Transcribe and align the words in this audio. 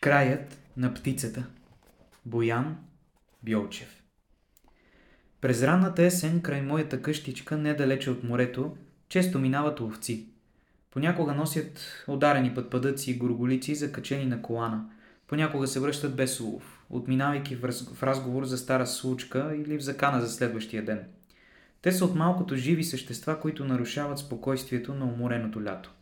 Краят 0.00 0.58
на 0.76 0.94
птицата 0.94 1.46
Боян 2.26 2.76
Бьолчев 3.42 4.02
През 5.40 5.62
ранната 5.62 6.02
есен 6.02 6.40
край 6.40 6.62
моята 6.62 7.02
къщичка, 7.02 7.56
недалече 7.56 8.10
от 8.10 8.24
морето, 8.24 8.76
често 9.08 9.38
минават 9.38 9.80
ловци. 9.80 10.28
Понякога 10.90 11.34
носят 11.34 12.04
ударени 12.08 12.54
пътпадъци 12.54 13.10
и 13.10 13.18
горголици, 13.18 13.74
закачени 13.74 14.26
на 14.26 14.42
колана. 14.42 14.90
Понякога 15.26 15.66
се 15.66 15.80
връщат 15.80 16.16
без 16.16 16.40
улов, 16.40 16.84
отминавайки 16.90 17.56
в 17.56 18.02
разговор 18.02 18.44
за 18.44 18.58
стара 18.58 18.86
случка 18.86 19.56
или 19.56 19.78
в 19.78 19.84
закана 19.84 20.20
за 20.20 20.28
следващия 20.28 20.84
ден. 20.84 21.04
Те 21.82 21.92
са 21.92 22.04
от 22.04 22.14
малкото 22.14 22.56
живи 22.56 22.84
същества, 22.84 23.40
които 23.40 23.64
нарушават 23.64 24.18
спокойствието 24.18 24.94
на 24.94 25.04
умореното 25.04 25.64
лято. 25.64 25.92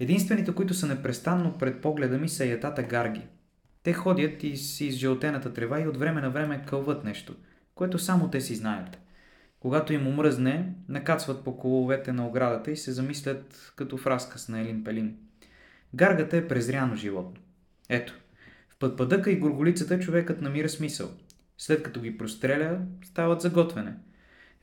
Единствените, 0.00 0.54
които 0.54 0.74
са 0.74 0.86
непрестанно 0.86 1.58
пред 1.58 1.80
погледа 1.80 2.18
ми 2.18 2.28
са 2.28 2.46
ятата 2.46 2.82
гарги. 2.82 3.22
Те 3.82 3.92
ходят 3.92 4.42
и 4.42 4.56
си 4.56 4.86
из 4.86 4.94
жълтената 4.94 5.52
трева 5.52 5.80
и 5.80 5.88
от 5.88 5.96
време 5.96 6.20
на 6.20 6.30
време 6.30 6.64
кълват 6.66 7.04
нещо, 7.04 7.34
което 7.74 7.98
само 7.98 8.30
те 8.30 8.40
си 8.40 8.54
знаят. 8.54 8.98
Когато 9.60 9.92
им 9.92 10.06
омръзне, 10.06 10.74
накацват 10.88 11.44
по 11.44 11.56
коловете 11.56 12.12
на 12.12 12.26
оградата 12.26 12.70
и 12.70 12.76
се 12.76 12.92
замислят 12.92 13.72
като 13.76 13.96
в 13.96 14.06
разказ 14.06 14.48
на 14.48 14.60
Елин 14.60 14.84
Пелин. 14.84 15.16
Гаргата 15.94 16.36
е 16.36 16.48
презряно 16.48 16.96
животно. 16.96 17.40
Ето, 17.88 18.20
в 18.70 18.78
пътпадъка 18.78 19.30
и 19.30 19.38
горголицата 19.38 20.00
човекът 20.00 20.40
намира 20.40 20.68
смисъл. 20.68 21.10
След 21.58 21.82
като 21.82 22.00
ги 22.00 22.18
простреля, 22.18 22.78
стават 23.04 23.40
за 23.40 23.50
готвене. 23.50 23.94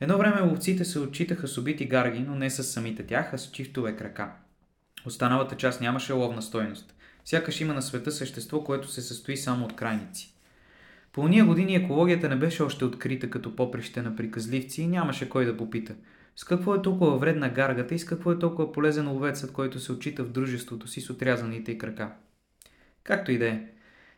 Едно 0.00 0.18
време 0.18 0.40
ловците 0.40 0.84
се 0.84 0.98
отчитаха 0.98 1.48
с 1.48 1.58
убити 1.58 1.86
гарги, 1.86 2.20
но 2.20 2.34
не 2.34 2.50
с 2.50 2.64
самите 2.64 3.06
тях, 3.06 3.34
а 3.34 3.38
с 3.38 3.50
чифтове 3.50 3.96
крака. 3.96 4.32
Останалата 5.06 5.56
част 5.56 5.80
нямаше 5.80 6.12
ловна 6.12 6.42
стойност. 6.42 6.94
Сякаш 7.24 7.60
има 7.60 7.74
на 7.74 7.82
света 7.82 8.12
същество, 8.12 8.64
което 8.64 8.88
се 8.88 9.00
състои 9.00 9.36
само 9.36 9.64
от 9.64 9.76
крайници. 9.76 10.34
По 11.12 11.20
уния 11.20 11.44
години 11.44 11.74
екологията 11.74 12.28
не 12.28 12.36
беше 12.36 12.62
още 12.62 12.84
открита 12.84 13.30
като 13.30 13.56
поприще 13.56 14.02
на 14.02 14.16
приказливци 14.16 14.82
и 14.82 14.86
нямаше 14.86 15.28
кой 15.28 15.44
да 15.44 15.56
попита. 15.56 15.94
С 16.36 16.44
какво 16.44 16.74
е 16.74 16.82
толкова 16.82 17.18
вредна 17.18 17.48
гаргата 17.48 17.94
и 17.94 17.98
с 17.98 18.04
какво 18.04 18.32
е 18.32 18.38
толкова 18.38 18.72
полезен 18.72 19.08
овецът, 19.08 19.52
който 19.52 19.80
се 19.80 19.92
отчита 19.92 20.24
в 20.24 20.30
дружеството 20.30 20.88
си 20.88 21.00
с 21.00 21.10
отрязаните 21.10 21.72
и 21.72 21.78
крака. 21.78 22.12
Както 23.04 23.32
и 23.32 23.38
да 23.38 23.46
е. 23.46 23.62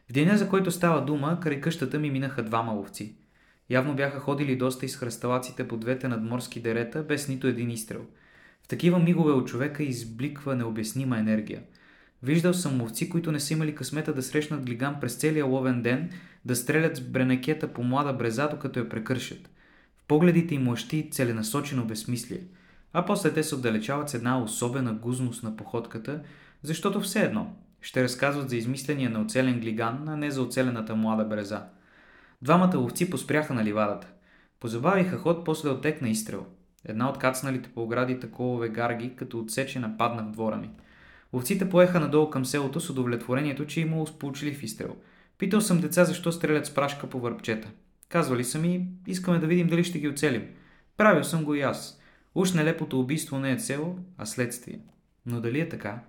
В 0.08 0.12
деня, 0.12 0.38
за 0.38 0.48
който 0.48 0.70
става 0.70 1.04
дума, 1.04 1.40
край 1.42 1.60
къщата 1.60 1.98
ми 1.98 2.10
минаха 2.10 2.42
двама 2.42 2.72
ловци. 2.72 3.16
Явно 3.70 3.94
бяха 3.94 4.20
ходили 4.20 4.56
доста 4.56 4.86
из 4.86 4.96
хръсталаците 4.96 5.68
по 5.68 5.76
двете 5.76 6.08
надморски 6.08 6.60
дерета, 6.60 7.02
без 7.02 7.28
нито 7.28 7.46
един 7.46 7.70
изстрел– 7.70 8.06
в 8.64 8.68
такива 8.68 8.98
мигове 8.98 9.32
от 9.32 9.48
човека 9.48 9.82
избликва 9.82 10.56
необяснима 10.56 11.18
енергия. 11.18 11.62
Виждал 12.22 12.54
съм 12.54 12.80
ловци, 12.80 13.08
които 13.08 13.32
не 13.32 13.40
са 13.40 13.52
имали 13.52 13.74
късмета 13.74 14.14
да 14.14 14.22
срещнат 14.22 14.66
глиган 14.66 15.00
през 15.00 15.14
целия 15.14 15.44
ловен 15.44 15.82
ден, 15.82 16.10
да 16.44 16.56
стрелят 16.56 16.96
с 16.96 17.00
бренекета 17.00 17.72
по 17.72 17.82
млада 17.82 18.12
бреза, 18.12 18.48
докато 18.48 18.78
я 18.78 18.88
прекършат. 18.88 19.50
В 19.96 20.04
погледите 20.08 20.54
им 20.54 20.68
лъщи 20.68 21.10
целенасочено 21.10 21.84
безсмислие. 21.84 22.40
А 22.92 23.04
после 23.04 23.32
те 23.32 23.42
се 23.42 23.54
отдалечават 23.54 24.10
с 24.10 24.14
една 24.14 24.42
особена 24.42 24.92
гузност 24.92 25.42
на 25.42 25.56
походката, 25.56 26.22
защото 26.62 27.00
все 27.00 27.20
едно 27.20 27.56
ще 27.80 28.02
разказват 28.02 28.50
за 28.50 28.56
измисления 28.56 29.10
на 29.10 29.20
оцелен 29.20 29.60
глиган, 29.60 30.08
а 30.08 30.16
не 30.16 30.30
за 30.30 30.42
оцелената 30.42 30.96
млада 30.96 31.24
бреза. 31.24 31.62
Двамата 32.42 32.78
ловци 32.78 33.10
поспряха 33.10 33.54
на 33.54 33.64
ливадата. 33.64 34.06
Позабавиха 34.60 35.18
ход, 35.18 35.44
после 35.44 35.68
отекна 35.68 36.08
изстрел. 36.08 36.46
Една 36.84 37.08
от 37.08 37.18
кацналите 37.18 37.68
по 37.68 37.82
оградите 37.82 38.30
колове 38.30 38.68
гарги, 38.68 39.16
като 39.16 39.38
отсече 39.38 39.78
нападна 39.78 40.22
в 40.22 40.30
двора 40.30 40.56
ми. 40.56 40.70
Овците 41.32 41.70
поеха 41.70 42.00
надолу 42.00 42.30
към 42.30 42.44
селото 42.44 42.80
с 42.80 42.90
удовлетворението, 42.90 43.66
че 43.66 43.80
имало 43.80 44.06
сполучлив 44.06 44.62
изстрел. 44.62 44.96
Питал 45.38 45.60
съм 45.60 45.80
деца 45.80 46.04
защо 46.04 46.32
стрелят 46.32 46.66
с 46.66 46.74
прашка 46.74 47.06
по 47.06 47.20
върбчета. 47.20 47.68
Казвали 48.08 48.44
са 48.44 48.58
ми, 48.58 48.88
искаме 49.06 49.38
да 49.38 49.46
видим 49.46 49.66
дали 49.66 49.84
ще 49.84 49.98
ги 49.98 50.08
оцелим. 50.08 50.46
Правил 50.96 51.24
съм 51.24 51.44
го 51.44 51.54
и 51.54 51.60
аз. 51.60 52.00
Уж 52.34 52.52
нелепото 52.52 53.00
убийство 53.00 53.38
не 53.38 53.52
е 53.52 53.56
цел, 53.56 53.98
а 54.18 54.26
следствие. 54.26 54.80
Но 55.26 55.40
дали 55.40 55.60
е 55.60 55.68
така? 55.68 56.00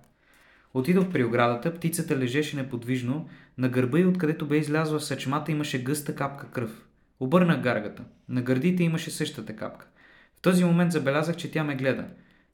Отидох 0.74 1.08
при 1.12 1.24
оградата, 1.24 1.74
птицата 1.74 2.16
лежеше 2.16 2.56
неподвижно, 2.56 3.28
на 3.58 3.68
гърба 3.68 3.98
и 3.98 4.06
откъдето 4.06 4.46
бе 4.46 4.56
излязла 4.56 5.00
съчмата 5.00 5.52
имаше 5.52 5.82
гъста 5.82 6.14
капка 6.14 6.50
кръв. 6.50 6.86
Обърнах 7.20 7.62
гаргата. 7.62 8.04
На 8.28 8.42
гърдите 8.42 8.82
имаше 8.82 9.10
същата 9.10 9.56
капка. 9.56 9.86
В 10.38 10.40
този 10.42 10.64
момент 10.64 10.92
забелязах, 10.92 11.36
че 11.36 11.50
тя 11.50 11.64
ме 11.64 11.76
гледа. 11.76 12.04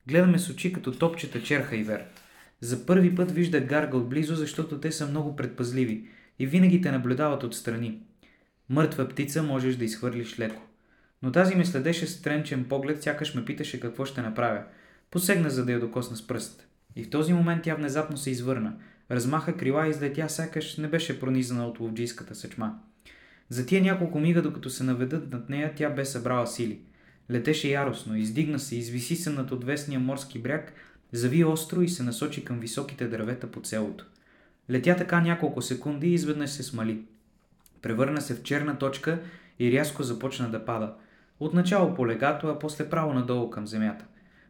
Гледаме 0.06 0.38
с 0.38 0.50
очи 0.50 0.72
като 0.72 0.92
топчета 0.92 1.42
черха 1.42 1.76
и 1.76 1.82
вер. 1.82 2.04
За 2.60 2.86
първи 2.86 3.14
път 3.14 3.30
вижда 3.30 3.60
гарга 3.60 3.96
отблизо, 3.96 4.34
защото 4.34 4.80
те 4.80 4.92
са 4.92 5.06
много 5.06 5.36
предпазливи 5.36 6.08
и 6.38 6.46
винаги 6.46 6.80
те 6.80 6.90
наблюдават 6.90 7.44
отстрани. 7.44 8.02
Мъртва 8.68 9.08
птица 9.08 9.42
можеш 9.42 9.76
да 9.76 9.84
изхвърлиш 9.84 10.38
леко. 10.38 10.62
Но 11.22 11.32
тази 11.32 11.54
ме 11.54 11.64
следеше 11.64 12.06
с 12.06 12.22
тренчен 12.22 12.64
поглед, 12.64 13.02
сякаш 13.02 13.34
ме 13.34 13.44
питаше 13.44 13.80
какво 13.80 14.04
ще 14.04 14.22
направя. 14.22 14.62
Посегна, 15.10 15.50
за 15.50 15.64
да 15.64 15.72
я 15.72 15.80
докосна 15.80 16.16
с 16.16 16.26
пръст. 16.26 16.66
И 16.96 17.04
в 17.04 17.10
този 17.10 17.32
момент 17.32 17.62
тя 17.62 17.74
внезапно 17.74 18.16
се 18.16 18.30
извърна. 18.30 18.74
Размаха 19.10 19.56
крила 19.56 19.86
и 19.86 19.90
излетя, 19.90 20.28
сякаш 20.28 20.76
не 20.76 20.88
беше 20.88 21.20
пронизана 21.20 21.66
от 21.66 21.80
ловджийската 21.80 22.34
съчма. 22.34 22.78
За 23.48 23.66
тия 23.66 23.82
няколко 23.82 24.20
мига, 24.20 24.42
докато 24.42 24.70
се 24.70 24.84
наведат 24.84 25.32
над 25.32 25.48
нея, 25.48 25.72
тя 25.76 25.90
бе 25.90 26.04
събрала 26.04 26.46
сили– 26.46 26.80
Летеше 27.30 27.68
яростно, 27.68 28.16
издигна 28.16 28.58
се, 28.58 28.76
извиси 28.76 29.16
се 29.16 29.30
над 29.30 29.52
отвесния 29.52 30.00
морски 30.00 30.38
бряг, 30.38 30.72
зави 31.12 31.44
остро 31.44 31.82
и 31.82 31.88
се 31.88 32.02
насочи 32.02 32.44
към 32.44 32.60
високите 32.60 33.08
дървета 33.08 33.50
по 33.50 33.64
селото. 33.64 34.06
Летя 34.70 34.96
така 34.96 35.20
няколко 35.20 35.62
секунди 35.62 36.06
и 36.06 36.14
изведнъж 36.14 36.50
се 36.50 36.62
смали. 36.62 37.02
Превърна 37.82 38.20
се 38.20 38.34
в 38.34 38.42
черна 38.42 38.78
точка 38.78 39.20
и 39.58 39.72
рязко 39.72 40.02
започна 40.02 40.50
да 40.50 40.64
пада. 40.64 40.94
Отначало 41.40 41.94
по 41.94 42.06
легато, 42.06 42.48
а 42.48 42.58
после 42.58 42.90
право 42.90 43.12
надолу 43.12 43.50
към 43.50 43.66
земята. 43.66 44.04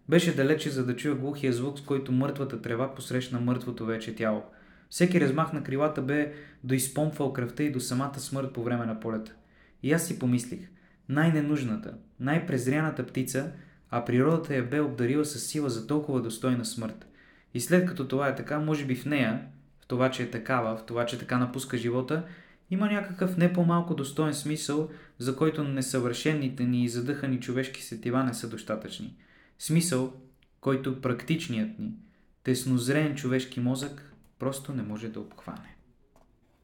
Беше 0.09 0.37
далече, 0.37 0.71
за 0.71 0.87
да 0.87 0.97
чуя 0.97 1.15
глухия 1.15 1.53
звук, 1.53 1.79
с 1.79 1.83
който 1.83 2.13
мъртвата 2.13 2.63
трева 2.63 2.95
посрещна 2.95 3.41
мъртвото 3.41 3.87
вече 3.87 4.15
тяло. 4.15 4.43
Всеки 4.91 5.21
размах 5.21 5.53
на 5.53 5.63
крилата 5.63 6.03
бе 6.03 6.33
доизпомпвал 6.65 7.33
кръвта 7.33 7.63
и 7.63 7.73
до 7.73 7.81
самата 7.81 8.21
смърт 8.21 8.53
по 8.53 8.63
време 8.63 8.87
на 8.87 9.01
полета. 9.01 9.33
И 9.83 9.93
аз 9.93 10.07
си 10.07 10.19
помислих– 10.19 10.69
най-ненужната, 11.09 11.95
най-презряната 12.21 13.07
птица, 13.07 13.53
а 13.91 14.05
природата 14.05 14.55
я 14.55 14.63
бе 14.63 14.81
обдарила 14.81 15.25
с 15.25 15.39
сила 15.39 15.71
за 15.71 15.87
толкова 15.87 16.23
достойна 16.23 16.65
смърт. 16.65 17.07
И 17.55 17.61
след 17.61 17.89
като 17.89 18.09
това 18.09 18.29
е 18.29 18.35
така, 18.35 18.59
може 18.59 18.85
би 18.85 18.95
в 18.95 19.07
нея, 19.07 19.47
в 19.81 19.87
това, 19.87 20.11
че 20.11 20.23
е 20.23 20.31
такава, 20.31 20.77
в 20.77 20.87
това, 20.87 21.07
че 21.07 21.19
така 21.19 21.39
напуска 21.39 21.77
живота, 21.77 22.25
има 22.71 22.87
някакъв 22.87 23.37
не 23.37 23.53
по-малко 23.53 23.95
достоен 23.95 24.35
смисъл, 24.35 24.91
за 25.19 25.37
който 25.37 25.65
несъвършените 25.65 26.65
ни 26.65 26.85
и 26.85 26.89
задъхани 26.89 27.41
човешки 27.41 27.83
сетива 27.83 28.25
не 28.25 28.35
са 28.35 28.49
достатъчни. 28.49 29.17
Смисъл, 29.59 30.13
който 30.61 31.01
практичният 31.01 31.79
ни, 31.79 31.93
теснозрен 32.45 33.15
човешки 33.15 33.61
мозък 33.61 34.13
просто 34.39 34.75
не 34.75 34.83
може 34.83 35.09
да 35.09 35.21
обхване. 35.21 35.77